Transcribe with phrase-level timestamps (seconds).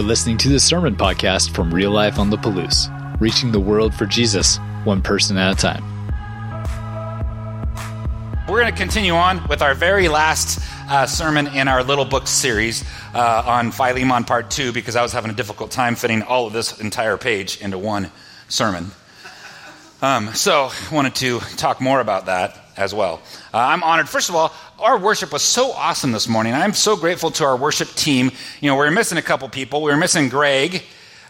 [0.00, 2.88] You're listening to the Sermon Podcast from Real Life on the Palouse,
[3.20, 5.84] reaching the world for Jesus, one person at a time.
[8.48, 10.58] We're going to continue on with our very last
[10.88, 12.82] uh, sermon in our little book series
[13.12, 16.54] uh, on Philemon Part 2 because I was having a difficult time fitting all of
[16.54, 18.10] this entire page into one
[18.48, 18.92] sermon.
[20.00, 23.20] Um, so I wanted to talk more about that as well.
[23.52, 24.08] Uh, I'm honored.
[24.08, 26.54] First of all, our worship was so awesome this morning.
[26.54, 28.30] I'm so grateful to our worship team.
[28.60, 29.82] You know, we were missing a couple people.
[29.82, 30.82] We were missing Greg,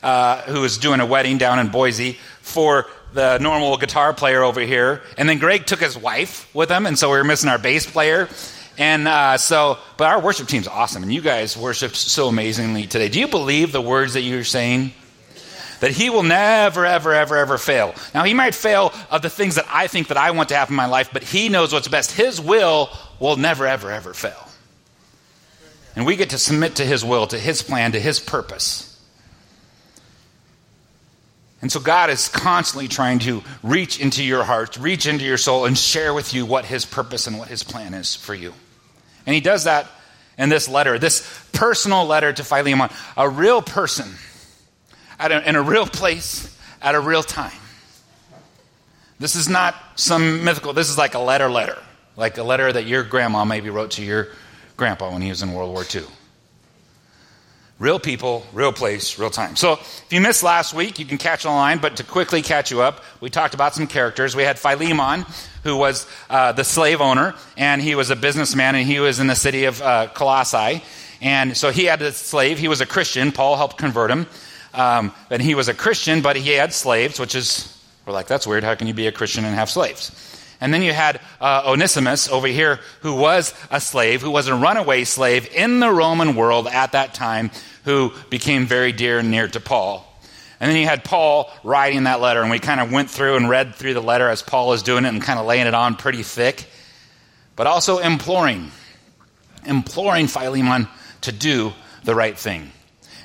[0.03, 4.61] uh, who was doing a wedding down in Boise, for the normal guitar player over
[4.61, 5.03] here.
[5.19, 7.85] And then Greg took his wife with him, and so we were missing our bass
[7.85, 8.29] player.
[8.79, 13.09] And uh, so, but our worship team's awesome, and you guys worshiped so amazingly today.
[13.09, 14.93] Do you believe the words that you're saying?
[15.81, 17.95] That he will never, ever, ever, ever fail.
[18.15, 20.75] Now, he might fail of the things that I think that I want to happen
[20.75, 22.13] in my life, but he knows what's best.
[22.13, 24.49] His will will never, ever, ever fail.
[25.97, 28.87] And we get to submit to his will, to his plan, to his purpose.
[31.63, 35.67] And so God is constantly trying to reach into your heart, reach into your soul,
[35.67, 38.55] and share with you what his purpose and what his plan is for you.
[39.27, 39.87] And he does that
[40.39, 44.09] in this letter, this personal letter to Philemon, a real person
[45.21, 47.53] at a, in a real place at a real time.
[49.19, 51.79] This is not some mythical, this is like a letter letter,
[52.17, 54.29] like a letter that your grandma maybe wrote to your
[54.79, 56.05] grandpa when he was in World War II.
[57.79, 59.57] Real people, real place, real time.
[59.57, 62.81] So if you missed last week, you can catch online, but to quickly catch you
[62.83, 64.35] up, we talked about some characters.
[64.35, 65.25] We had Philemon,
[65.65, 69.27] who was uh, the slave owner, and he was a businessman, and he was in
[69.29, 70.83] the city of uh, Colossae.
[71.23, 72.59] And so he had a slave.
[72.59, 73.33] He was a Christian.
[73.33, 74.27] Paul helped convert him.
[74.73, 77.77] Um, and he was a Christian, but he had slaves, which is,
[78.07, 78.65] we're like, that's weird.
[78.65, 80.13] How can you be a Christian and have slaves?
[80.61, 84.55] And then you had uh, Onesimus over here, who was a slave, who was a
[84.55, 87.51] runaway slave in the Roman world at that time,
[87.85, 90.07] who became very dear and near to Paul.
[90.61, 93.49] And then you had Paul writing that letter, and we kind of went through and
[93.49, 95.97] read through the letter as Paul is doing it and kind of laying it on
[95.97, 96.67] pretty thick,
[97.57, 98.71] but also imploring,
[99.65, 100.87] imploring Philemon
[101.23, 101.73] to do
[102.05, 102.71] the right thing.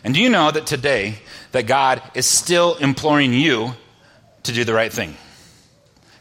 [0.06, 1.16] And do you know that today
[1.52, 3.74] that God is still imploring you
[4.44, 5.18] to do the right thing?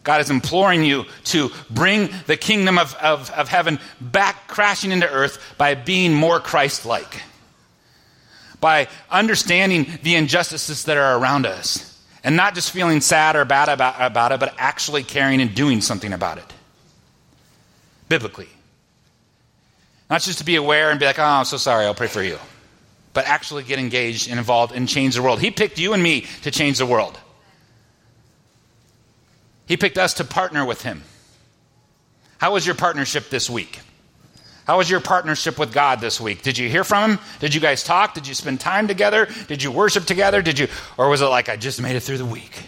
[0.02, 5.08] God is imploring you to bring the kingdom of, of, of heaven back crashing into
[5.08, 7.20] earth by being more Christ like,
[8.58, 13.68] by understanding the injustices that are around us, and not just feeling sad or bad
[13.68, 16.52] about, about it, but actually caring and doing something about it.
[18.08, 18.48] Biblically.
[20.08, 22.22] Not just to be aware and be like, oh, I'm so sorry, I'll pray for
[22.22, 22.38] you
[23.14, 25.40] but actually get engaged and involved and change the world.
[25.40, 27.18] He picked you and me to change the world.
[29.66, 31.02] He picked us to partner with Him.
[32.36, 33.80] How was your partnership this week?
[34.66, 36.42] How was your partnership with God this week?
[36.42, 37.18] Did you hear from Him?
[37.38, 38.14] Did you guys talk?
[38.14, 39.28] Did you spend time together?
[39.46, 40.42] Did you worship together?
[40.42, 42.64] Did you, or was it like I just made it through the week?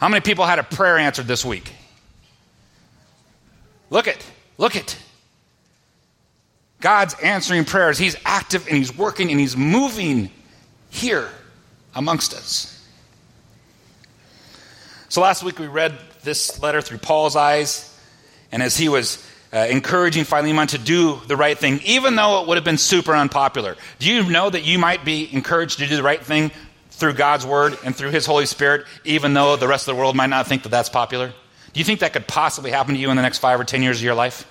[0.00, 1.72] How many people had a prayer answered this week?
[3.90, 4.24] Look it,
[4.56, 4.96] look it.
[6.80, 7.98] God's answering prayers.
[7.98, 10.30] He's active and He's working and He's moving
[10.90, 11.28] here
[11.94, 12.76] amongst us.
[15.08, 17.86] So last week we read this letter through Paul's eyes,
[18.52, 22.48] and as he was uh, encouraging Philemon to do the right thing, even though it
[22.48, 23.76] would have been super unpopular.
[23.98, 26.52] Do you know that you might be encouraged to do the right thing
[26.90, 30.14] through God's word and through His Holy Spirit, even though the rest of the world
[30.14, 31.32] might not think that that's popular?
[31.72, 33.82] Do you think that could possibly happen to you in the next five or ten
[33.82, 34.46] years of your life?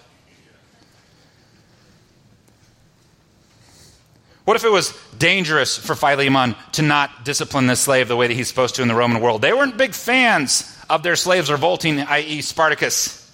[4.49, 8.33] What if it was dangerous for Philemon to not discipline this slave the way that
[8.33, 9.43] he's supposed to in the Roman world?
[9.43, 13.31] They weren't big fans of their slaves revolting, i.e., Spartacus.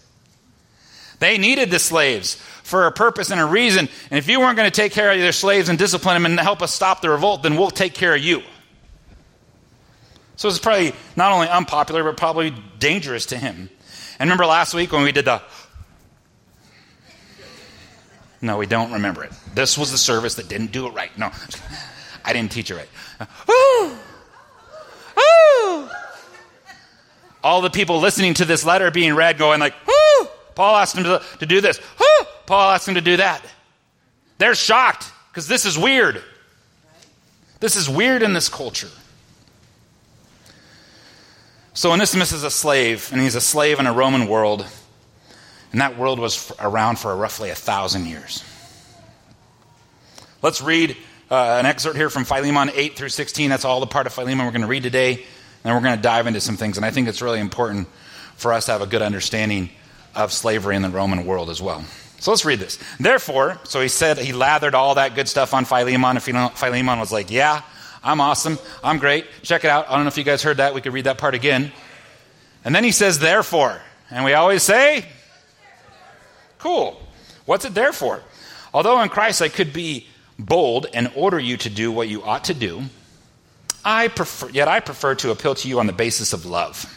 [1.20, 3.88] They needed the slaves for a purpose and a reason.
[4.12, 6.38] And if you weren't going to take care of their slaves and discipline them and
[6.38, 8.44] help us stop the revolt, then we'll take care of you.
[10.36, 13.70] So it's probably not only unpopular, but probably dangerous to him.
[14.20, 15.42] And remember last week when we did the
[18.46, 19.32] no, we don't remember it.
[19.56, 21.16] This was the service that didn't do it right.
[21.18, 21.32] No,
[22.26, 22.90] I didn't teach it right.
[23.50, 23.98] Ooh,
[25.20, 25.90] ooh.
[27.44, 31.04] All the people listening to this letter being read going like, Ooh, Paul asked him
[31.06, 31.80] to, to do this.
[32.00, 33.44] Ooh, Paul asked him to do that.
[34.38, 36.22] They're shocked because this is weird.
[37.60, 38.90] This is weird in this culture.
[41.74, 44.66] So Onesimus is a slave, and he's a slave in a Roman world.
[45.76, 48.46] And that world was around for roughly a thousand years.
[50.42, 50.96] Let's read
[51.30, 53.50] uh, an excerpt here from Philemon 8 through 16.
[53.50, 55.16] That's all the part of Philemon we're going to read today.
[55.16, 55.24] And
[55.64, 56.78] then we're going to dive into some things.
[56.78, 57.90] And I think it's really important
[58.38, 59.70] for us to have a good understanding
[60.16, 61.84] of slavery in the Roman world as well.
[62.20, 62.80] So let's read this.
[62.98, 67.12] Therefore, so he said he lathered all that good stuff on Philemon, and Philemon was
[67.12, 67.64] like, Yeah,
[68.02, 68.60] I'm awesome.
[68.82, 69.26] I'm great.
[69.42, 69.90] Check it out.
[69.90, 70.74] I don't know if you guys heard that.
[70.74, 71.74] We could read that part again.
[72.64, 73.82] And then he says, Therefore.
[74.10, 75.04] And we always say,
[76.66, 77.00] Cool.
[77.46, 78.24] What's it there for?
[78.74, 80.08] Although in Christ I could be
[80.40, 82.82] bold and order you to do what you ought to do,
[83.86, 86.92] I prefer, yet I prefer to appeal to you on the basis of love.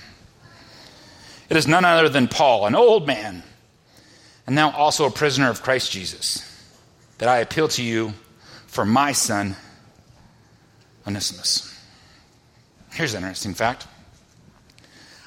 [1.51, 3.43] It is none other than Paul, an old man,
[4.47, 6.43] and now also a prisoner of Christ Jesus,
[7.19, 8.15] that I appeal to you
[8.69, 9.55] for my son,
[11.07, 11.79] Onesimus.
[12.95, 13.87] Here's an interesting fact.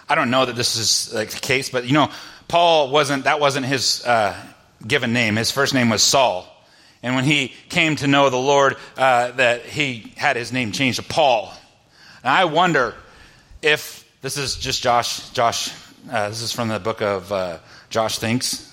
[0.10, 2.10] I don't know that this is like the case, but you know,
[2.52, 4.36] Paul wasn't, that wasn't his uh,
[4.86, 5.38] given name.
[5.38, 6.46] His first name was Saul.
[7.02, 11.00] And when he came to know the Lord, uh, that he had his name changed
[11.00, 11.54] to Paul.
[12.22, 12.94] And I wonder
[13.62, 15.30] if this is just Josh.
[15.30, 15.72] Josh,
[16.12, 17.60] uh, this is from the book of uh,
[17.90, 18.70] Josh Thinks.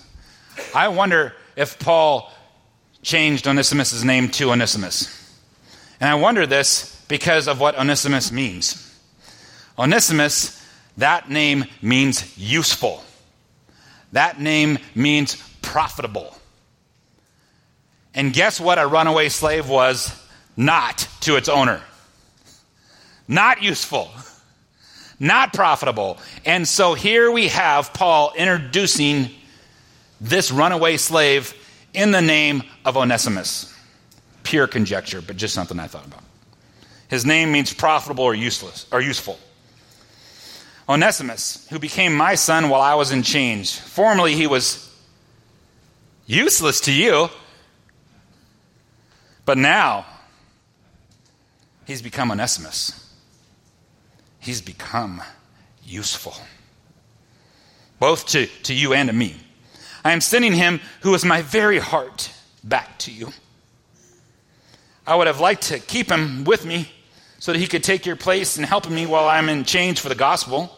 [0.75, 2.33] I wonder if Paul
[3.03, 5.39] changed Onesimus' name to Onesimus.
[6.01, 8.99] And I wonder this because of what Onesimus means.
[9.79, 10.61] Onesimus,
[10.97, 13.05] that name means useful.
[14.13, 16.35] That name means profitable.
[18.15, 20.15] And guess what a runaway slave was
[20.57, 21.81] not to its owner?
[23.29, 24.11] Not useful,
[25.21, 26.19] not profitable.
[26.45, 29.31] And so here we have Paul introducing
[30.21, 31.55] this runaway slave
[31.93, 33.75] in the name of Onesimus.
[34.43, 36.23] Pure conjecture, but just something I thought about.
[37.09, 39.39] His name means profitable or useless or useful.
[40.89, 43.79] Onesimus, who became my son while I was in chains.
[43.79, 44.89] Formerly he was
[46.27, 47.29] useless to you,
[49.45, 50.07] but now
[51.85, 53.05] he's become Onesimus.
[54.41, 55.23] He's become
[55.85, 56.35] useful,
[57.99, 59.37] both to, to you and to me.
[60.05, 62.31] I am sending him who is my very heart
[62.65, 63.33] back to you.
[65.07, 66.91] I would have liked to keep him with me
[67.39, 70.09] so that he could take your place and help me while I'm in chains for
[70.09, 70.78] the gospel.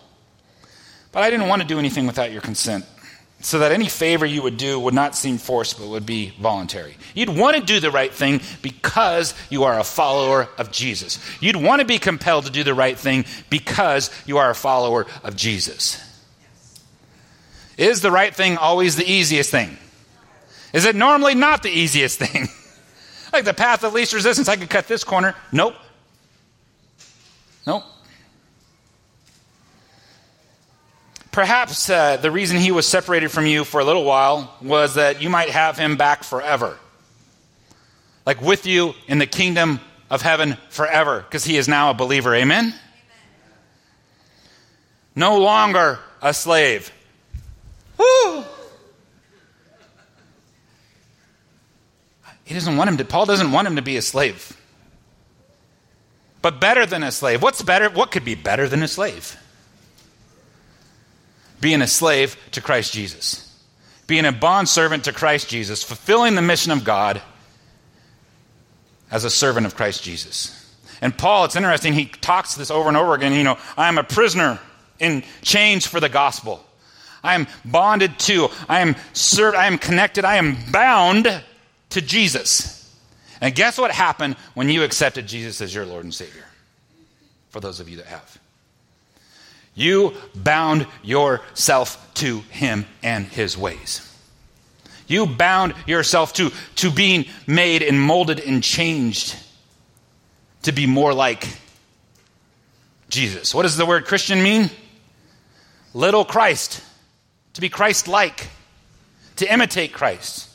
[1.13, 2.85] But I didn't want to do anything without your consent,
[3.41, 6.97] so that any favor you would do would not seem forced but would be voluntary.
[7.15, 11.19] You'd want to do the right thing because you are a follower of Jesus.
[11.41, 15.07] You'd want to be compelled to do the right thing because you are a follower
[15.25, 16.01] of Jesus.
[17.77, 19.79] Is the right thing always the easiest thing?
[20.73, 22.47] Is it normally not the easiest thing?
[23.33, 25.35] like the path of least resistance, I could cut this corner.
[25.51, 25.75] Nope.
[27.67, 27.85] Nope.
[31.33, 35.23] Perhaps uh, the reason he was separated from you for a little while was that
[35.23, 36.77] you might have him back forever.
[38.27, 39.81] Like with you in the kingdom
[40.11, 42.35] of heaven forever, because he is now a believer.
[42.35, 42.67] Amen?
[42.67, 42.81] Amen?
[45.15, 46.93] No longer a slave.
[47.97, 48.45] Woo!
[52.45, 54.57] He doesn't want him to, Paul doesn't want him to be a slave.
[56.43, 57.41] But better than a slave.
[57.41, 57.89] What's better?
[57.89, 59.37] What could be better than a slave?
[61.61, 63.47] Being a slave to Christ Jesus,
[64.07, 67.21] being a bondservant to Christ Jesus, fulfilling the mission of God
[69.11, 70.57] as a servant of Christ Jesus.
[71.01, 73.33] And Paul, it's interesting, he talks this over and over again.
[73.33, 74.59] You know, I am a prisoner
[74.99, 76.65] in chains for the gospel.
[77.23, 81.43] I am bonded to, I am served, I am connected, I am bound
[81.91, 82.77] to Jesus.
[83.41, 86.45] And guess what happened when you accepted Jesus as your Lord and Savior?
[87.51, 88.40] For those of you that have.
[89.75, 94.07] You bound yourself to him and his ways.
[95.07, 99.37] You bound yourself to, to being made and molded and changed
[100.63, 101.49] to be more like
[103.09, 103.55] Jesus.
[103.55, 104.71] What does the word Christian mean?
[105.95, 106.83] Little Christ.
[107.55, 108.49] To be Christ like.
[109.37, 110.50] To imitate Christ.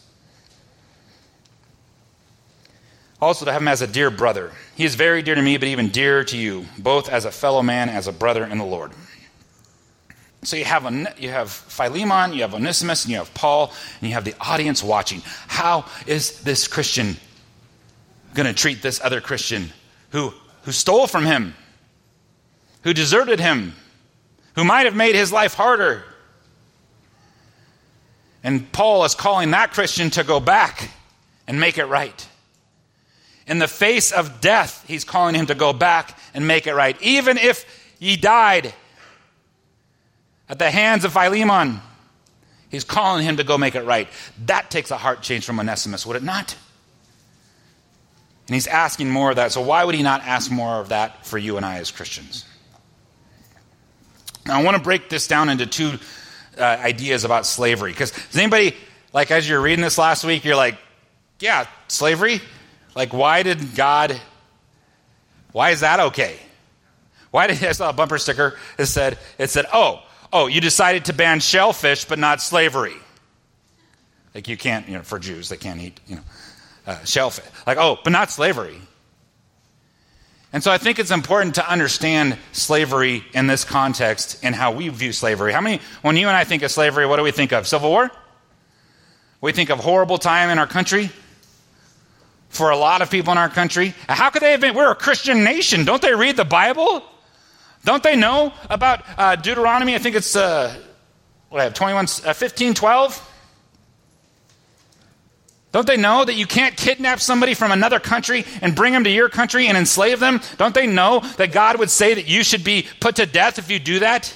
[3.22, 4.52] Also, to have him as a dear brother.
[4.76, 7.64] He is very dear to me, but even dearer to you, both as a fellow
[7.64, 8.92] man, as a brother in the Lord.
[10.44, 10.84] So you have,
[11.18, 14.84] you have Philemon, you have Onesimus, and you have Paul, and you have the audience
[14.84, 15.22] watching.
[15.48, 17.18] How is this Christian
[18.34, 19.72] going to treat this other Christian
[20.12, 21.56] who, who stole from him,
[22.84, 23.74] who deserted him,
[24.56, 26.04] who might have made his life harder?
[28.44, 30.92] And Paul is calling that Christian to go back
[31.48, 32.28] and make it right.
[33.48, 37.00] In the face of death, he's calling him to go back and make it right.
[37.02, 37.66] Even if
[38.00, 38.74] he died
[40.50, 41.80] at the hands of Philemon.
[42.70, 44.08] He's calling him to go make it right.
[44.46, 46.56] That takes a heart change from Onesimus, would it not?
[48.48, 49.52] And he's asking more of that.
[49.52, 52.46] So, why would he not ask more of that for you and I as Christians?
[54.46, 55.94] Now, I want to break this down into two
[56.58, 57.92] uh, ideas about slavery.
[57.92, 58.76] Because does anybody
[59.14, 60.78] Like, as you're reading this last week, you're like,
[61.40, 62.42] yeah, slavery?
[62.96, 64.20] Like, why did God,
[65.52, 66.38] why is that okay?
[67.30, 71.06] Why did I saw a bumper sticker that said, it said, oh, oh, you decided
[71.06, 72.96] to ban shellfish but not slavery.
[74.34, 76.22] Like, you can't, you know, for Jews, they can't eat, you know,
[76.88, 77.46] uh, shellfish.
[77.68, 78.80] Like, oh, but not slavery.
[80.52, 84.88] And so I think it's important to understand slavery in this context and how we
[84.88, 85.52] view slavery.
[85.52, 87.68] How many, when you and I think of slavery, what do we think of?
[87.68, 88.10] Civil War?
[89.42, 91.12] We think of horrible time in our country
[92.56, 93.94] for a lot of people in our country.
[94.08, 94.74] How could they have been?
[94.74, 95.86] We're a Christian nation.
[95.86, 97.04] Don't they read the Bible?
[97.84, 99.94] Don't they know about uh, Deuteronomy?
[99.94, 100.76] I think it's, uh,
[101.50, 103.32] what I have, 21, uh, 15, 12?
[105.72, 109.10] Don't they know that you can't kidnap somebody from another country and bring them to
[109.10, 110.40] your country and enslave them?
[110.58, 113.70] Don't they know that God would say that you should be put to death if
[113.70, 114.34] you do that?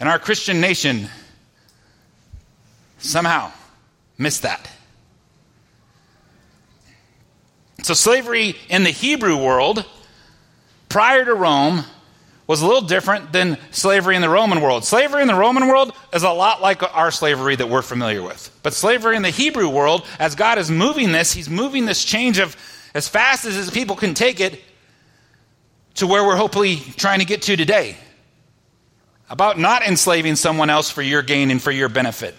[0.00, 1.08] And our Christian nation
[2.98, 3.52] somehow
[4.18, 4.68] missed that.
[7.84, 9.84] So, slavery in the Hebrew world
[10.88, 11.84] prior to Rome
[12.46, 14.86] was a little different than slavery in the Roman world.
[14.86, 18.58] Slavery in the Roman world is a lot like our slavery that we're familiar with.
[18.62, 22.38] But slavery in the Hebrew world, as God is moving this, He's moving this change
[22.38, 22.56] of
[22.94, 24.62] as fast as His people can take it
[25.96, 27.98] to where we're hopefully trying to get to today.
[29.28, 32.34] About not enslaving someone else for your gain and for your benefit.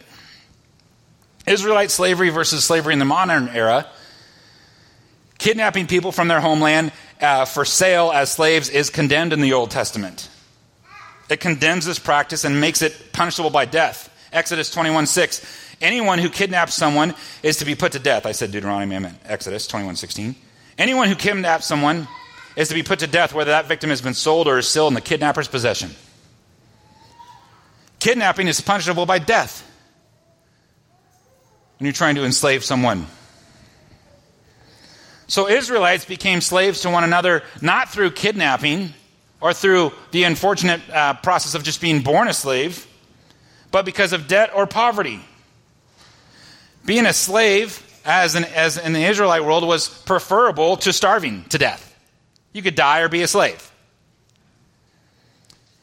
[1.45, 3.87] Israelite slavery versus slavery in the modern era,
[5.37, 9.71] kidnapping people from their homeland uh, for sale as slaves is condemned in the Old
[9.71, 10.29] Testament.
[11.29, 14.11] It condemns this practice and makes it punishable by death.
[14.31, 15.75] Exodus 21 6.
[15.81, 17.13] Anyone who kidnaps someone
[17.43, 18.25] is to be put to death.
[18.25, 20.35] I said Deuteronomy, I meant Exodus 21 16.
[20.77, 22.07] Anyone who kidnaps someone
[22.55, 24.87] is to be put to death, whether that victim has been sold or is still
[24.87, 25.91] in the kidnapper's possession.
[27.99, 29.69] Kidnapping is punishable by death
[31.77, 33.07] when you're trying to enslave someone.
[35.27, 38.93] So Israelites became slaves to one another not through kidnapping
[39.41, 42.87] or through the unfortunate uh, process of just being born a slave,
[43.71, 45.19] but because of debt or poverty.
[46.85, 51.57] Being a slave, as, an, as in the Israelite world, was preferable to starving to
[51.57, 51.93] death.
[52.53, 53.71] You could die or be a slave.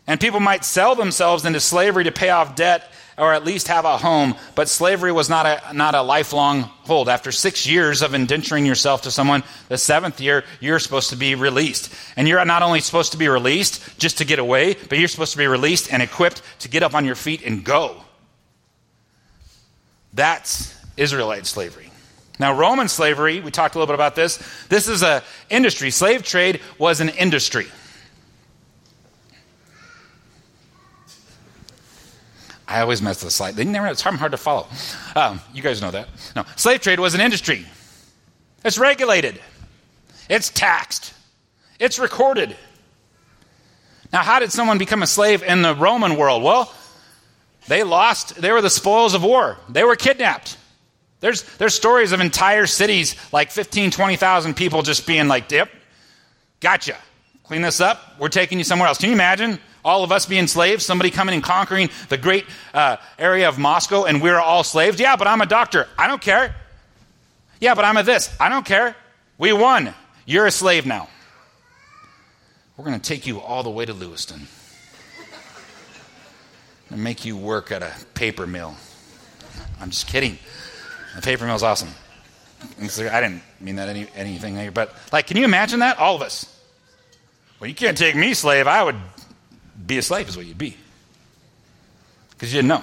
[0.06, 3.84] And people might sell themselves into slavery to pay off debt or at least have
[3.84, 7.08] a home, but slavery was not a, not a lifelong hold.
[7.08, 11.34] After six years of indenturing yourself to someone, the seventh year, you're supposed to be
[11.34, 11.92] released.
[12.16, 15.32] And you're not only supposed to be released just to get away, but you're supposed
[15.32, 17.96] to be released and equipped to get up on your feet and go.
[20.14, 21.90] That's Israelite slavery.
[22.38, 24.38] Now, Roman slavery, we talked a little bit about this.
[24.68, 25.90] This is an industry.
[25.90, 27.66] Slave trade was an industry.
[32.72, 33.54] I always mess this slide.
[33.54, 34.66] They never, it's hard, hard to follow.
[35.14, 36.08] Um, you guys know that.
[36.34, 37.66] No, slave trade was an industry.
[38.64, 39.38] It's regulated.
[40.30, 41.12] It's taxed.
[41.78, 42.56] It's recorded.
[44.12, 46.42] Now, how did someone become a slave in the Roman world?
[46.42, 46.72] Well,
[47.68, 49.58] they lost, they were the spoils of war.
[49.68, 50.56] They were kidnapped.
[51.20, 55.70] There's, there's stories of entire cities, like 15, 20,000 people just being like, yep,
[56.60, 56.96] gotcha.
[57.44, 58.18] Clean this up.
[58.18, 58.98] We're taking you somewhere else.
[58.98, 62.96] Can you imagine all of us being slaves, somebody coming and conquering the great uh,
[63.18, 65.00] area of Moscow, and we're all slaves.
[65.00, 65.88] Yeah, but I'm a doctor.
[65.98, 66.54] I don't care.
[67.60, 68.34] Yeah, but I'm a this.
[68.40, 68.96] I don't care.
[69.38, 69.94] We won.
[70.26, 71.08] You're a slave now.
[72.76, 74.46] We're going to take you all the way to Lewiston
[76.90, 78.74] and make you work at a paper mill.
[79.80, 80.38] I'm just kidding.
[81.16, 81.90] The paper mill's awesome.
[82.80, 85.98] I didn't mean that any, anything, there, but like, can you imagine that?
[85.98, 86.46] All of us.
[87.58, 88.66] Well, you can't take me slave.
[88.66, 88.96] I would
[89.86, 90.76] be a slave, is what you'd be.
[92.30, 92.82] Because you didn't know.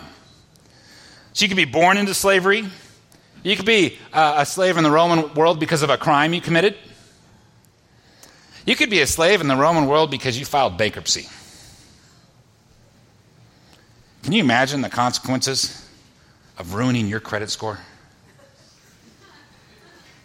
[1.34, 2.66] So you could be born into slavery.
[3.44, 6.42] You could be uh, a slave in the Roman world because of a crime you
[6.42, 6.76] committed.
[8.66, 11.28] You could be a slave in the Roman world because you filed bankruptcy.
[14.24, 15.88] Can you imagine the consequences
[16.58, 17.80] of ruining your credit score?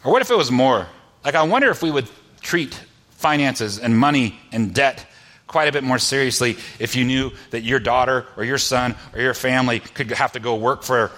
[0.04, 0.88] Or what if it was more?
[1.24, 2.08] Like, I wonder if we would
[2.42, 2.78] treat
[3.10, 5.06] finances and money and debt
[5.54, 9.20] quite a bit more seriously if you knew that your daughter or your son or
[9.20, 11.12] your family could have to go work for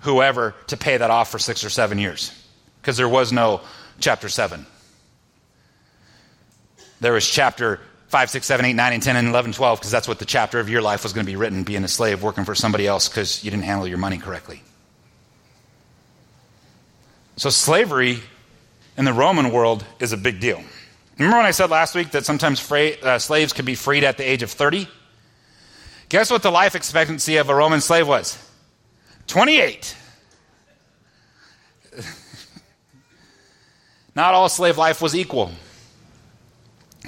[0.00, 2.32] whoever to pay that off for six or seven years.
[2.80, 3.60] Because there was no
[4.00, 4.64] chapter 7.
[7.00, 10.08] There was chapter 5, 6, 7, 8, 9, and 10, and 11, 12, because that's
[10.08, 12.46] what the chapter of your life was going to be written being a slave, working
[12.46, 14.62] for somebody else because you didn't handle your money correctly.
[17.36, 18.20] So, slavery
[18.96, 20.62] in the Roman world is a big deal.
[21.18, 24.24] Remember when I said last week that sometimes uh, slaves could be freed at the
[24.24, 24.88] age of 30?
[26.08, 28.38] Guess what the life expectancy of a Roman slave was?
[29.26, 29.96] 28.
[34.14, 35.52] Not all slave life was equal.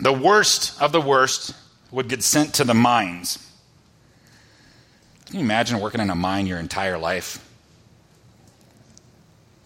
[0.01, 1.55] The worst of the worst
[1.91, 3.39] would get sent to the mines.
[5.27, 7.39] Can you imagine working in a mine your entire life?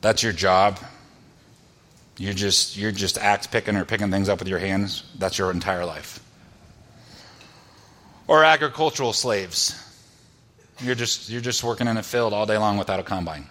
[0.00, 0.78] That's your job.
[2.18, 5.04] You're just you're just axe picking or picking things up with your hands.
[5.18, 6.20] That's your entire life.
[8.26, 9.80] Or agricultural slaves.
[10.80, 13.46] You're just you're just working in a field all day long without a combine.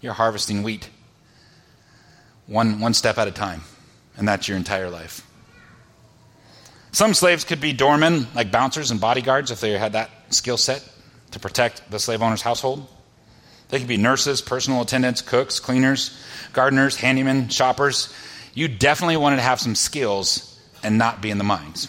[0.00, 0.88] You're harvesting wheat.
[2.46, 3.62] One one step at a time.
[4.16, 5.26] And that's your entire life.
[6.92, 10.88] Some slaves could be doormen, like bouncers and bodyguards, if they had that skill set
[11.32, 12.86] to protect the slave owner's household.
[13.74, 16.16] They could be nurses, personal attendants, cooks, cleaners,
[16.52, 18.14] gardeners, handymen, shoppers.
[18.54, 21.88] You definitely wanted to have some skills and not be in the mines.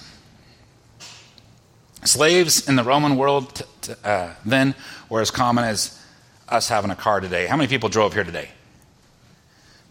[2.03, 4.73] Slaves in the Roman world t- t- uh, then
[5.09, 6.03] were as common as
[6.49, 7.45] us having a car today.
[7.45, 8.49] How many people drove here today?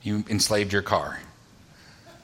[0.03, 1.21] You enslaved your car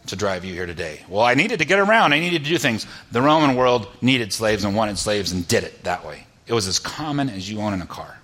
[0.08, 1.04] to drive you here today.
[1.08, 2.88] Well, I needed to get around, I needed to do things.
[3.12, 6.26] The Roman world needed slaves and wanted slaves and did it that way.
[6.48, 8.19] It was as common as you owning a car.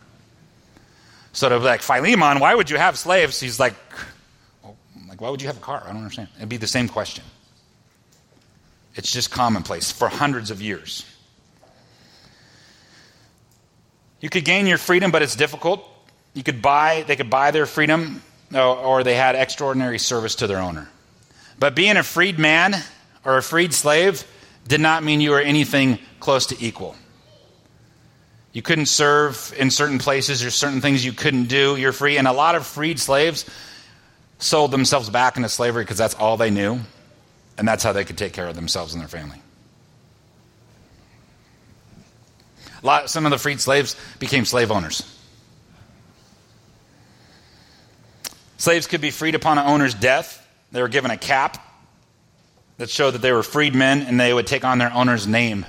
[1.36, 3.38] So to be like, Philemon, why would you have slaves?
[3.38, 3.74] He's like,
[4.62, 4.74] well,
[5.06, 5.82] like, why would you have a car?
[5.84, 6.28] I don't understand.
[6.38, 7.24] It'd be the same question.
[8.94, 11.04] It's just commonplace for hundreds of years.
[14.18, 15.86] You could gain your freedom, but it's difficult.
[16.32, 18.22] You could buy, they could buy their freedom,
[18.54, 20.88] uh, or they had extraordinary service to their owner.
[21.58, 22.82] But being a freed man
[23.26, 24.24] or a freed slave
[24.66, 26.96] did not mean you were anything close to equal.
[28.56, 31.76] You couldn't serve in certain places, there's certain things you couldn't do.
[31.76, 32.16] You're free.
[32.16, 33.44] And a lot of freed slaves
[34.38, 36.80] sold themselves back into slavery because that's all they knew,
[37.58, 39.42] and that's how they could take care of themselves and their family.
[42.82, 45.02] Lot, some of the freed slaves became slave owners.
[48.56, 51.62] Slaves could be freed upon an owner's death they were given a cap
[52.78, 55.66] that showed that they were freedmen and they would take on their owner's name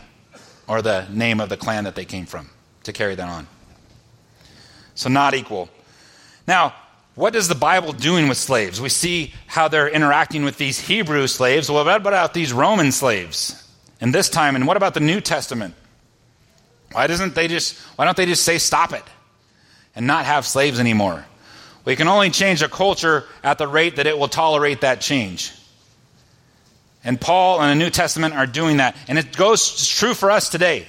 [0.70, 2.50] or the name of the clan that they came from
[2.88, 3.48] to carry that on.
[4.96, 5.70] So, not equal.
[6.48, 6.74] Now,
[7.16, 8.82] what is the Bible doing with slaves?
[8.82, 11.70] We see how they're interacting with these Hebrew slaves.
[11.70, 13.64] Well, what about these Roman slaves
[14.02, 14.56] in this time?
[14.56, 15.76] And what about the New Testament?
[16.92, 19.04] Why doesn't they just why don't they just say stop it
[19.96, 21.26] and not have slaves anymore?
[21.86, 25.54] We can only change a culture at the rate that it will tolerate that change.
[27.04, 28.96] And Paul and the New Testament are doing that.
[29.08, 30.86] And it goes true for us today.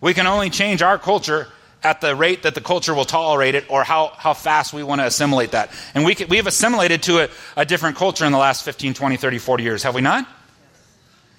[0.00, 1.48] We can only change our culture
[1.82, 5.00] at the rate that the culture will tolerate it or how, how fast we want
[5.00, 5.70] to assimilate that.
[5.94, 8.94] And we, can, we have assimilated to a, a different culture in the last 15,
[8.94, 10.26] 20, 30, 40 years, have we not?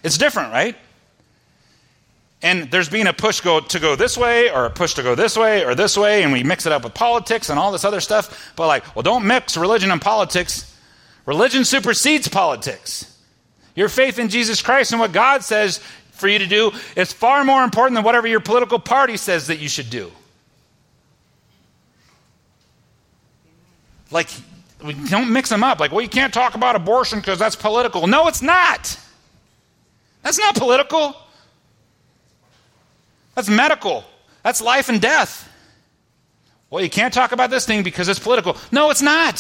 [0.04, 0.76] It's different, right?
[2.42, 5.16] and there's been a push go to go this way or a push to go
[5.16, 7.84] this way or this way and we mix it up with politics and all this
[7.84, 10.78] other stuff but like well don't mix religion and politics
[11.26, 13.18] religion supersedes politics
[13.76, 15.82] your faith in jesus christ and what god says
[16.20, 19.60] for you to do is far more important than whatever your political party says that
[19.60, 20.12] you should do
[24.12, 24.30] like
[24.84, 28.08] we don't mix them up like well you can't talk about abortion because that's political
[28.08, 28.98] no it's not
[30.24, 31.16] that's not political
[33.40, 34.04] that's medical.
[34.44, 35.50] That's life and death.
[36.70, 38.58] Well, you can't talk about this thing because it's political.
[38.70, 39.36] No, it's not.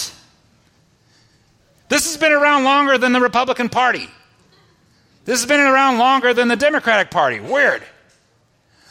[1.89, 4.09] This has been around longer than the Republican Party.
[5.29, 7.39] This has been around longer than the Democratic Party.
[7.39, 7.83] Weird.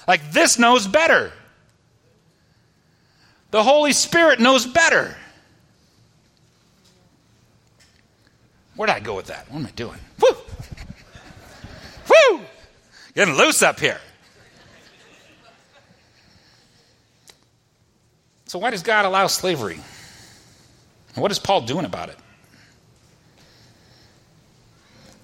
[0.06, 1.32] Like, this knows better.
[3.50, 5.16] The Holy Spirit knows better.
[8.76, 9.50] Where'd I go with that?
[9.50, 9.98] What am I doing?
[10.20, 10.36] Woo!
[12.08, 12.40] Woo!
[13.16, 13.98] Getting loose up here.
[18.46, 19.80] So, why does God allow slavery?
[21.16, 22.16] And what is Paul doing about it?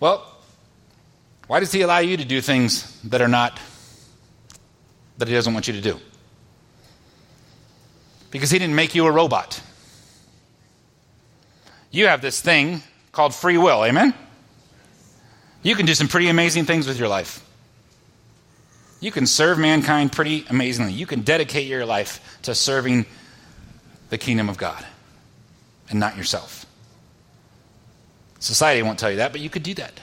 [0.01, 0.34] Well,
[1.47, 3.61] why does he allow you to do things that are not,
[5.19, 6.01] that he doesn't want you to do?
[8.31, 9.63] Because he didn't make you a robot.
[11.91, 14.15] You have this thing called free will, amen?
[15.63, 17.41] You can do some pretty amazing things with your life.
[19.01, 20.93] You can serve mankind pretty amazingly.
[20.93, 23.07] You can dedicate your life to serving
[24.09, 24.85] the kingdom of God
[25.91, 26.67] and not yourself.
[28.39, 30.01] Society won't tell you that, but you could do that.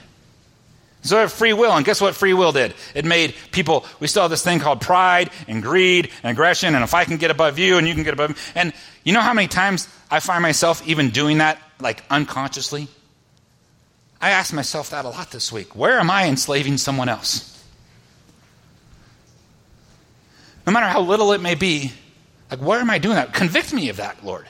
[1.04, 2.74] So I have free will, and guess what free will did?
[2.94, 6.84] It made people, we still have this thing called pride and greed and aggression, and
[6.84, 8.36] if I can get above you and you can get above me.
[8.54, 12.86] And you know how many times I find myself even doing that, like unconsciously?
[14.20, 15.74] I ask myself that a lot this week.
[15.74, 17.48] Where am I enslaving someone else?
[20.64, 21.90] No matter how little it may be,
[22.52, 23.32] Like, where am I doing that?
[23.32, 24.46] Convict me of that, Lord.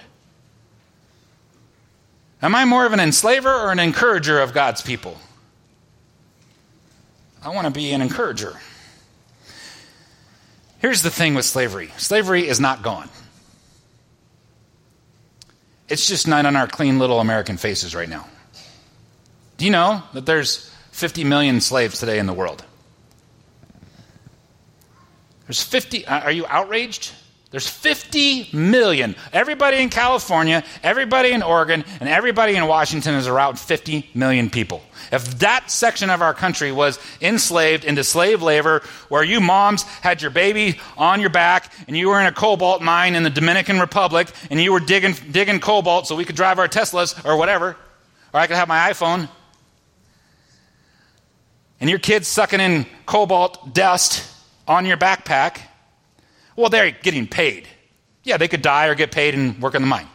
[2.43, 5.19] Am I more of an enslaver or an encourager of God's people?
[7.45, 8.57] I want to be an encourager.
[10.79, 13.09] Here's the thing with slavery slavery is not gone.
[15.89, 18.27] It's just not on our clean little American faces right now.
[19.59, 22.65] Do you know that there's 50 million slaves today in the world?
[25.47, 26.07] There's 50.
[26.07, 27.13] Uh, are you outraged?
[27.53, 29.15] There's 50 million.
[29.31, 34.83] Everybody in California, everybody in Oregon, and everybody in Washington is around 50 million people.
[35.13, 40.23] If that section of our country was enslaved into slave labor, where you moms had
[40.23, 43.79] your baby on your back and you were in a cobalt mine in the Dominican
[43.79, 47.77] Republic and you were digging, digging cobalt so we could drive our Teslas or whatever,
[48.33, 49.29] or I could have my iPhone,
[51.81, 54.27] and your kids sucking in cobalt dust
[54.67, 55.59] on your backpack
[56.57, 57.67] well, they're getting paid.
[58.25, 60.09] Yeah, they could die or get paid and work in the mine.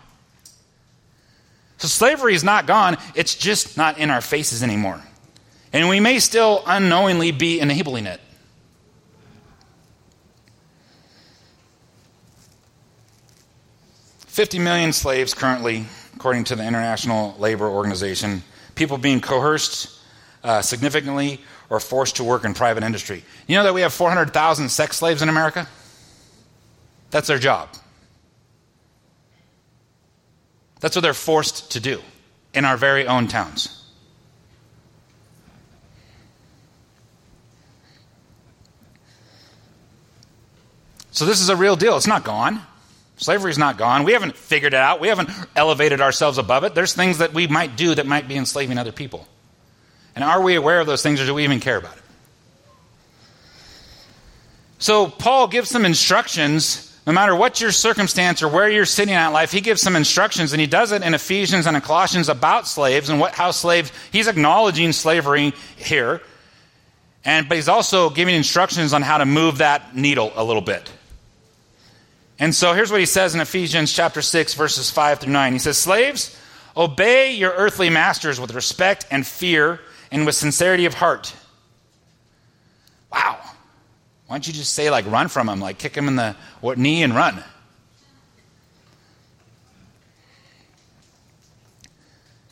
[1.77, 5.01] So slavery is not gone, it's just not in our faces anymore.
[5.73, 8.19] And we may still unknowingly be enabling it.
[14.19, 18.43] Fifty million slaves currently, according to the International Labor Organization,
[18.75, 19.99] people being coerced
[20.43, 23.23] uh, significantly or forced to work in private industry.
[23.47, 25.67] You know that we have 400,000 sex slaves in America?
[27.11, 27.69] That's their job.
[30.79, 32.01] That's what they're forced to do
[32.53, 33.73] in our very own towns.
[41.11, 41.97] So, this is a real deal.
[41.97, 42.61] It's not gone.
[43.17, 44.03] Slavery is not gone.
[44.03, 44.99] We haven't figured it out.
[44.99, 46.75] We haven't elevated ourselves above it.
[46.75, 49.27] There's things that we might do that might be enslaving other people.
[50.15, 52.03] And are we aware of those things or do we even care about it?
[54.77, 59.29] So, Paul gives some instructions no matter what your circumstance or where you're sitting at
[59.29, 62.67] life, he gives some instructions, and he does it in Ephesians and in Colossians about
[62.67, 63.93] slaves and what how slaves.
[64.11, 66.21] He's acknowledging slavery here,
[67.23, 70.91] and but he's also giving instructions on how to move that needle a little bit.
[72.39, 75.53] And so here's what he says in Ephesians chapter six, verses five through nine.
[75.53, 76.37] He says, "Slaves,
[76.75, 79.79] obey your earthly masters with respect and fear,
[80.11, 81.31] and with sincerity of heart."
[83.13, 83.39] Wow.
[84.27, 86.35] Why don't you just say, like, run from him, like, kick him in the
[86.75, 87.43] knee and run?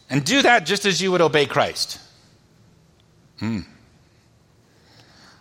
[0.09, 1.99] And do that just as you would obey Christ.
[3.39, 3.61] Hmm.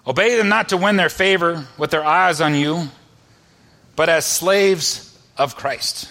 [0.06, 2.88] Obey them not to win their favor with their eyes on you,
[3.94, 6.10] but as slaves of Christ.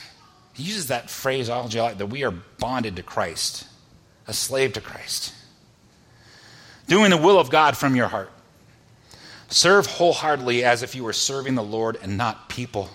[0.54, 3.68] He uses that phraseology like that we are bonded to Christ,
[4.28, 5.34] a slave to Christ.
[6.88, 8.32] Doing the will of God from your heart.
[9.54, 12.90] Serve wholeheartedly as if you were serving the Lord and not people.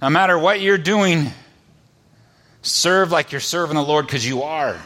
[0.00, 1.32] No matter what you're doing,
[2.62, 4.80] serve like you're serving the Lord because you are.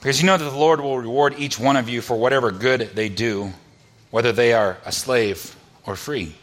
[0.00, 2.80] Because you know that the Lord will reward each one of you for whatever good
[2.96, 3.52] they do,
[4.10, 5.54] whether they are a slave
[5.86, 6.34] or free.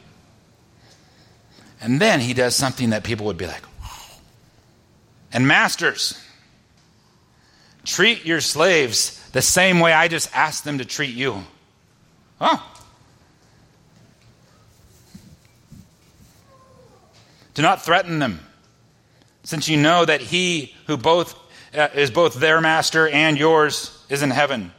[1.81, 3.89] And then he does something that people would be like, wow.
[5.33, 6.17] And masters,
[7.83, 11.43] treat your slaves the same way I just asked them to treat you.
[12.39, 12.73] Oh.
[17.53, 18.39] Do not threaten them,
[19.43, 21.37] since you know that he who both
[21.73, 24.71] uh, is both their master and yours is in heaven,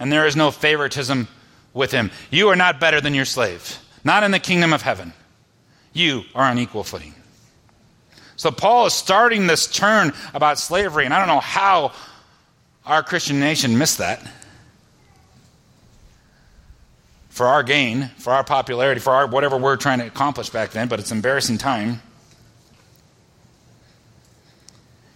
[0.00, 1.28] and there is no favoritism
[1.72, 2.10] with him.
[2.32, 5.12] You are not better than your slave, not in the kingdom of heaven.
[5.92, 7.14] You are on equal footing.
[8.34, 11.92] So Paul is starting this turn about slavery, and I don't know how
[12.86, 14.20] our Christian nation missed that.
[17.30, 20.86] For our gain, for our popularity, for our whatever we're trying to accomplish back then,
[20.88, 22.00] but it's embarrassing time.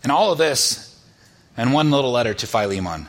[0.02, 1.00] And all of this,
[1.57, 3.07] and one little letter to Philemon,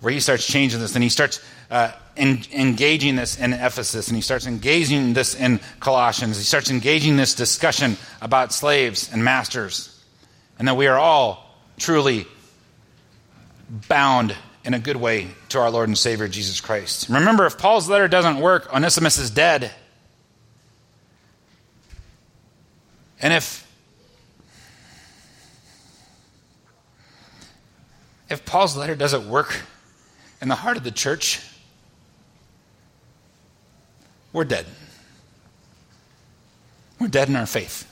[0.00, 4.16] where he starts changing this, and he starts uh, in, engaging this in Ephesus, and
[4.16, 6.36] he starts engaging this in Colossians.
[6.36, 10.04] He starts engaging this discussion about slaves and masters,
[10.58, 11.51] and that we are all
[11.82, 12.26] truly
[13.88, 17.08] bound in a good way to our Lord and Savior Jesus Christ.
[17.08, 19.72] Remember, if Paul's letter doesn't work, Onesimus is dead.
[23.20, 23.68] And if
[28.30, 29.60] if Paul's letter doesn't work
[30.40, 31.40] in the heart of the church,
[34.32, 34.66] we're dead.
[36.98, 37.91] We're dead in our faith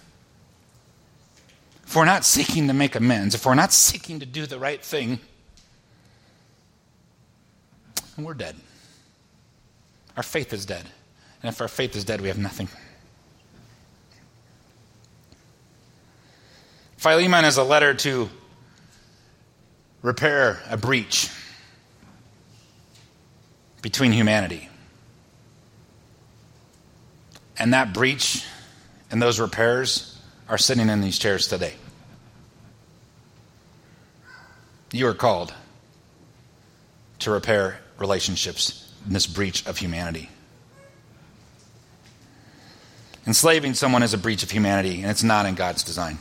[1.91, 4.81] if we're not seeking to make amends, if we're not seeking to do the right
[4.81, 5.19] thing,
[8.17, 8.55] we're dead.
[10.17, 10.85] Our faith is dead.
[11.43, 12.69] And if our faith is dead, we have nothing.
[16.97, 18.31] Philemon is a letter to
[20.03, 21.29] repair a breach
[23.83, 24.69] between humanity.
[27.59, 28.45] And that breach
[29.11, 30.10] and those repairs
[30.51, 31.75] are sitting in these chairs today.
[34.91, 35.55] You are called
[37.21, 40.29] to repair relationships in this breach of humanity.
[43.29, 46.19] Enslaving someone is a breach of humanity, and it's not in God's design.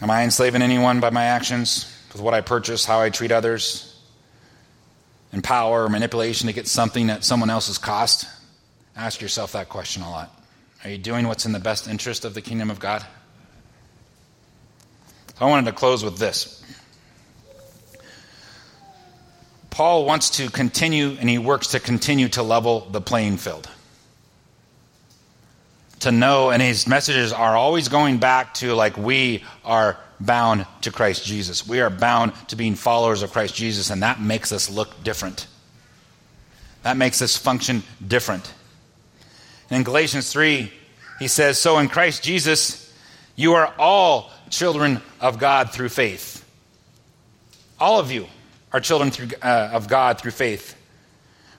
[0.00, 4.00] Am I enslaving anyone by my actions, with what I purchase, how I treat others,
[5.32, 8.26] and power or manipulation to get something at someone else's cost?
[8.96, 10.34] Ask yourself that question a lot.
[10.84, 13.04] Are you doing what's in the best interest of the kingdom of God?
[15.40, 16.62] I wanted to close with this.
[19.70, 23.68] Paul wants to continue and he works to continue to level the playing field.
[26.00, 30.92] To know, and his messages are always going back to like, we are bound to
[30.92, 31.66] Christ Jesus.
[31.66, 35.46] We are bound to being followers of Christ Jesus, and that makes us look different.
[36.82, 38.52] That makes us function different.
[39.72, 40.70] And in Galatians 3,
[41.18, 42.94] he says, So in Christ Jesus,
[43.36, 46.46] you are all children of God through faith.
[47.80, 48.26] All of you
[48.70, 50.76] are children through, uh, of God through faith.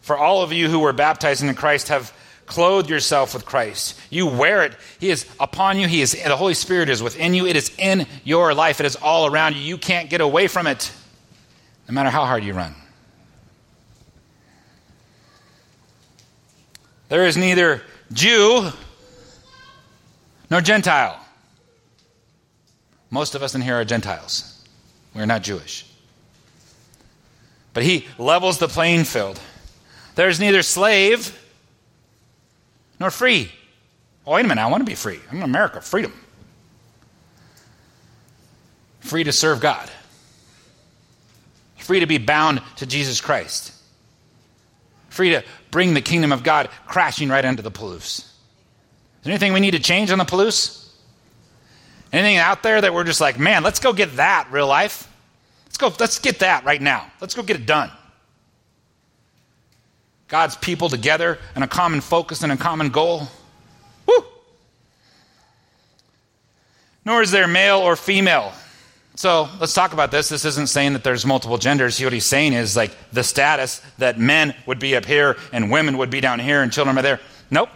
[0.01, 3.99] For all of you who were baptized into Christ have clothed yourself with Christ.
[4.11, 4.73] You wear it.
[4.99, 5.87] He is upon you.
[5.87, 7.47] He is the Holy Spirit is within you.
[7.47, 8.79] It is in your life.
[8.79, 9.63] It is all around you.
[9.63, 10.91] You can't get away from it,
[11.87, 12.75] no matter how hard you run.
[17.09, 17.81] There is neither
[18.13, 18.71] Jew
[20.49, 21.19] nor Gentile.
[23.09, 24.65] Most of us in here are Gentiles.
[25.13, 25.85] We're not Jewish.
[27.73, 29.39] But he levels the playing field.
[30.15, 31.37] There's neither slave
[32.99, 33.51] nor free.
[34.25, 35.19] Oh, wait a minute, I want to be free.
[35.29, 36.13] I'm in America, freedom.
[39.01, 39.89] Free to serve God,
[41.77, 43.73] free to be bound to Jesus Christ,
[45.09, 48.19] free to bring the kingdom of God crashing right into the Palouse.
[48.19, 48.25] Is
[49.23, 50.87] there anything we need to change on the Palouse?
[52.13, 55.11] Anything out there that we're just like, man, let's go get that real life?
[55.65, 57.11] Let's go, let's get that right now.
[57.19, 57.89] Let's go get it done.
[60.27, 63.27] God's people together and a common focus and a common goal.
[64.05, 64.25] Woo!
[67.03, 68.53] Nor is there male or female.
[69.15, 70.29] So let's talk about this.
[70.29, 72.01] This isn't saying that there's multiple genders.
[72.01, 75.97] What he's saying is like the status that men would be up here and women
[75.99, 77.19] would be down here and children are there.
[77.51, 77.69] Nope.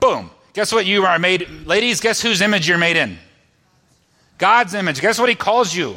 [0.00, 0.30] Boom.
[0.54, 1.48] Guess what you are made?
[1.66, 3.16] Ladies, guess whose image you're made in?
[4.38, 5.00] God's image.
[5.00, 5.96] Guess what he calls you?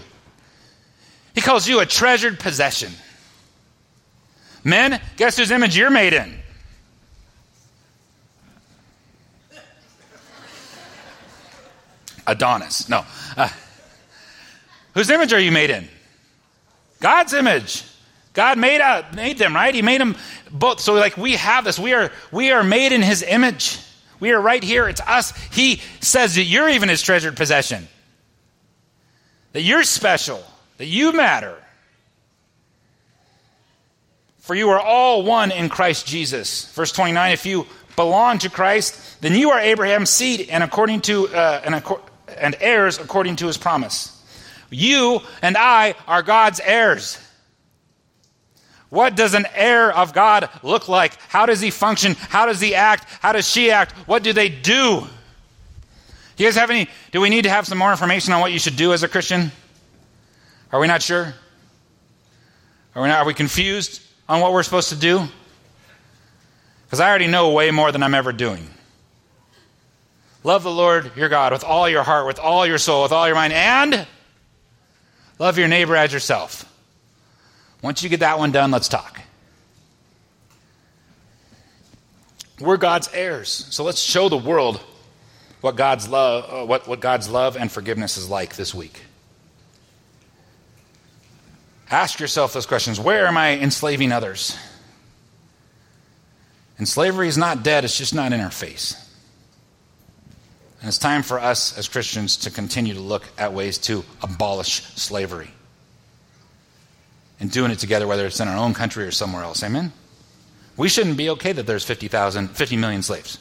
[1.33, 2.91] He calls you a treasured possession.
[4.63, 6.37] Men, guess whose image you're made in?
[12.27, 12.87] Adonis.
[12.87, 13.03] No.
[13.35, 13.49] Uh,
[14.93, 15.87] whose image are you made in?
[16.99, 17.83] God's image.
[18.33, 19.73] God made, uh, made them, right?
[19.73, 20.15] He made them
[20.51, 20.79] both.
[20.79, 21.77] So, like, we have this.
[21.77, 23.79] We are, we are made in His image.
[24.19, 24.87] We are right here.
[24.87, 25.35] It's us.
[25.51, 27.87] He says that you're even His treasured possession,
[29.51, 30.43] that you're special
[30.81, 31.55] that you matter.
[34.39, 36.73] For you are all one in Christ Jesus.
[36.73, 41.27] Verse 29 If you belong to Christ, then you are Abraham's seed and, according to,
[41.27, 41.83] uh, and,
[42.35, 44.20] and heirs according to his promise.
[44.71, 47.19] You and I are God's heirs.
[48.89, 51.17] What does an heir of God look like?
[51.29, 52.15] How does he function?
[52.15, 53.05] How does he act?
[53.21, 53.91] How does she act?
[54.07, 55.07] What do they do?
[56.35, 56.89] Do you guys have any?
[57.11, 59.07] Do we need to have some more information on what you should do as a
[59.07, 59.51] Christian?
[60.71, 61.33] Are we not sure?
[62.95, 65.25] Are we, not, are we confused on what we're supposed to do?
[66.85, 68.67] Because I already know way more than I'm ever doing.
[70.43, 73.27] Love the Lord your God with all your heart, with all your soul, with all
[73.27, 74.07] your mind, and
[75.41, 76.71] love your neighbor as yourself.
[77.81, 79.19] Once you get that one done, let's talk.
[82.59, 84.79] We're God's heirs, so let's show the world
[85.61, 89.01] what God's love, uh, what, what God's love and forgiveness is like this week.
[91.89, 92.99] Ask yourself those questions.
[92.99, 94.55] Where am I enslaving others?
[96.77, 98.95] And slavery is not dead, it's just not in our face.
[100.81, 104.81] And it's time for us as Christians to continue to look at ways to abolish
[104.95, 105.51] slavery.
[107.39, 109.63] And doing it together, whether it's in our own country or somewhere else.
[109.63, 109.93] Amen?
[110.77, 113.39] We shouldn't be okay that there's 50,000, 50 million slaves.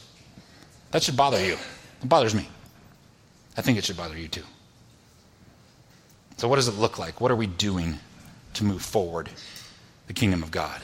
[0.91, 1.53] That should bother you.
[2.01, 2.47] It bothers me.
[3.57, 4.43] I think it should bother you too.
[6.37, 7.21] So, what does it look like?
[7.21, 7.99] What are we doing
[8.53, 9.29] to move forward
[10.07, 10.81] the kingdom of God.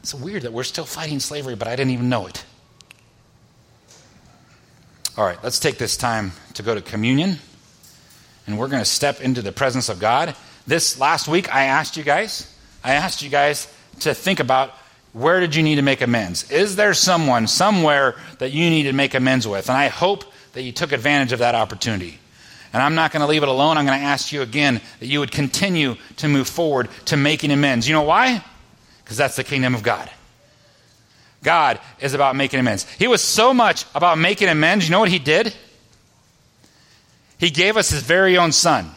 [0.00, 2.44] It's weird that we're still fighting slavery, but I didn't even know it.
[5.16, 7.38] All right, let's take this time to go to communion,
[8.46, 10.36] and we're going to step into the presence of God.
[10.68, 13.66] This last week, I asked you guys, I asked you guys
[14.00, 14.70] to think about
[15.12, 16.48] where did you need to make amends?
[16.52, 19.68] Is there someone somewhere that you need to make amends with?
[19.68, 22.20] And I hope that you took advantage of that opportunity.
[22.72, 23.78] And I'm not going to leave it alone.
[23.78, 27.50] I'm going to ask you again that you would continue to move forward to making
[27.50, 27.88] amends.
[27.88, 28.44] You know why?
[29.02, 30.08] Because that's the kingdom of God.
[31.42, 32.88] God is about making amends.
[32.94, 34.86] He was so much about making amends.
[34.86, 35.54] You know what he did?
[37.38, 38.90] He gave us his very own son,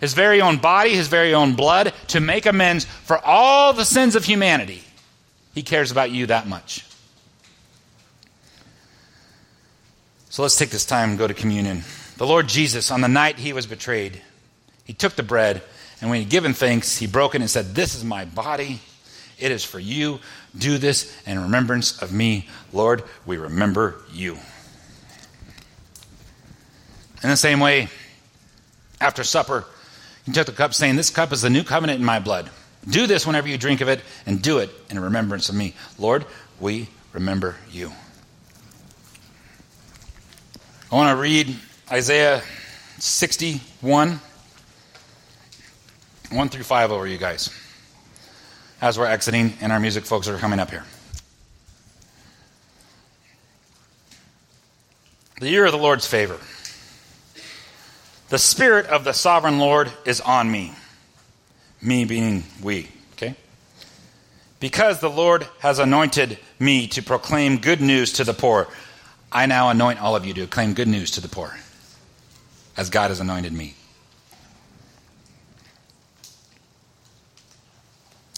[0.00, 4.14] his very own body, his very own blood to make amends for all the sins
[4.14, 4.82] of humanity.
[5.54, 6.86] He cares about you that much.
[10.28, 11.82] So let's take this time and go to communion.
[12.18, 14.20] The Lord Jesus, on the night he was betrayed,
[14.84, 15.62] he took the bread,
[16.00, 18.80] and when he given thanks, he broke it and said, This is my body.
[19.38, 20.20] It is for you.
[20.56, 22.48] Do this in remembrance of me.
[22.72, 24.38] Lord, we remember you.
[27.22, 27.88] In the same way,
[29.00, 29.64] after supper,
[30.24, 32.50] he took the cup, saying, This cup is the new covenant in my blood.
[32.88, 35.74] Do this whenever you drink of it, and do it in remembrance of me.
[35.98, 36.24] Lord,
[36.60, 37.92] we remember you.
[40.90, 41.56] I want to read
[41.90, 42.42] Isaiah
[42.98, 44.20] 61,
[46.30, 47.65] 1 through 5 over you guys
[48.80, 50.84] as we're exiting, and our music folks are coming up here.
[55.40, 56.38] The year of the Lord's favor.
[58.28, 60.72] The Spirit of the sovereign Lord is on me.
[61.80, 63.36] Me being we, okay?
[64.60, 68.66] Because the Lord has anointed me to proclaim good news to the poor.
[69.30, 71.54] I now anoint all of you to proclaim good news to the poor
[72.76, 73.74] as God has anointed me.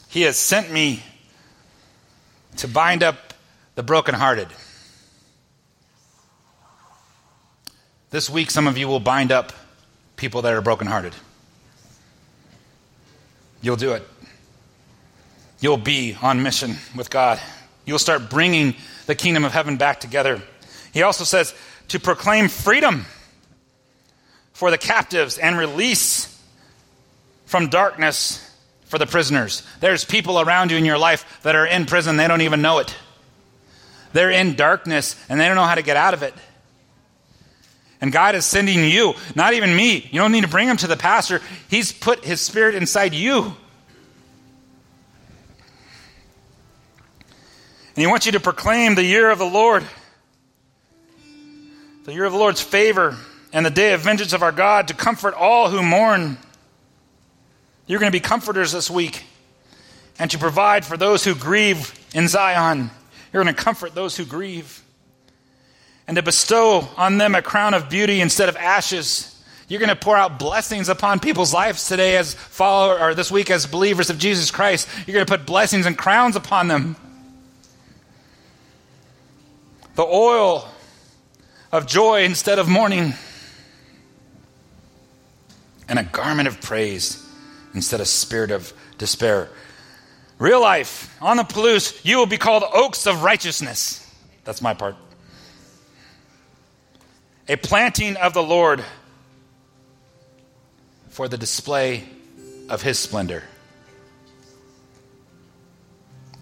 [0.09, 1.03] He has sent me
[2.57, 3.35] to bind up
[3.75, 4.49] the brokenhearted.
[8.11, 9.53] This week, some of you will bind up
[10.17, 11.13] people that are brokenhearted.
[13.61, 14.03] You'll do it.
[15.61, 17.39] You'll be on mission with God.
[17.85, 18.75] You'll start bringing
[19.07, 20.43] the kingdom of heaven back together.
[20.93, 21.55] He also says
[21.89, 23.05] to proclaim freedom
[24.53, 26.43] for the captives and release
[27.47, 28.48] from darkness
[28.89, 29.63] for the prisoners.
[29.81, 32.79] There's people around you in your life that are in prison, they don't even know
[32.79, 32.95] it.
[34.13, 36.35] They're in darkness and they don't know how to get out of it.
[38.01, 40.09] And God is sending you, not even me.
[40.11, 41.41] You don't need to bring them to the pastor.
[41.69, 43.57] He's put his spirit inside you.
[47.99, 49.85] And he wants you to proclaim the year of the Lord,
[52.05, 53.17] the year of the Lord's favor
[53.53, 56.39] and the day of vengeance of our God to comfort all who mourn.
[57.89, 59.25] You're going to be comforters this week
[60.19, 62.91] and to provide for those who grieve in Zion.
[63.33, 64.83] You're going to comfort those who grieve
[66.07, 69.35] and to bestow on them a crown of beauty instead of ashes.
[69.69, 73.51] You're going to pour out blessings upon people's lives today as follower or this week
[73.51, 74.87] as believers of Jesus Christ.
[75.07, 76.95] You're going to put blessings and crowns upon them.
[79.95, 80.69] The oil
[81.73, 83.15] of joy instead of mourning
[85.89, 87.28] and a garment of praise
[87.75, 89.49] instead of spirit of despair.
[90.39, 94.05] Real life, on the Palouse, you will be called oaks of righteousness.
[94.45, 94.97] That's my part.
[97.49, 98.85] A planting of the Lord
[101.09, 102.05] for the display
[102.69, 103.43] of his splendor.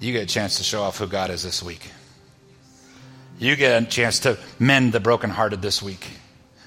[0.01, 1.91] You get a chance to show off who God is this week.
[3.39, 6.07] You get a chance to mend the brokenhearted this week.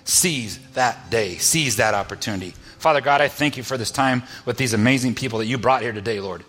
[0.04, 2.54] Seize that day, seize that opportunity.
[2.80, 5.82] Father God, I thank you for this time with these amazing people that you brought
[5.82, 6.46] here today, Lord.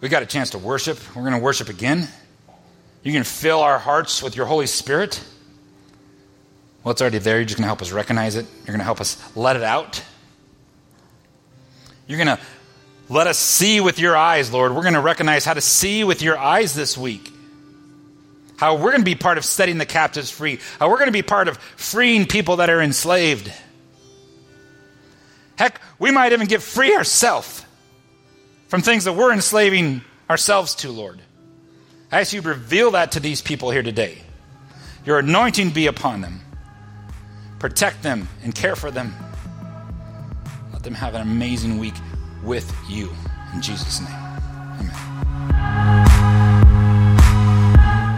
[0.00, 0.98] We got a chance to worship.
[1.14, 2.08] We're going to worship again.
[3.04, 5.22] You can fill our hearts with your Holy Spirit.
[6.82, 7.36] Well, it's already there.
[7.36, 8.44] You're just going to help us recognize it.
[8.58, 10.02] You're going to help us let it out.
[12.08, 12.40] You're going to
[13.08, 14.74] let us see with your eyes, Lord.
[14.74, 17.30] We're going to recognize how to see with your eyes this week.
[18.56, 20.58] How we're going to be part of setting the captives free.
[20.80, 23.52] How we're going to be part of freeing people that are enslaved.
[25.56, 27.64] Heck, we might even get free ourselves
[28.68, 31.20] from things that we're enslaving ourselves to, Lord.
[32.10, 34.18] I ask you to reveal that to these people here today.
[35.04, 36.40] Your anointing be upon them.
[37.58, 39.14] Protect them and care for them.
[40.72, 41.94] Let them have an amazing week
[42.42, 43.10] with you.
[43.54, 44.12] In Jesus' name.
[44.80, 45.03] Amen.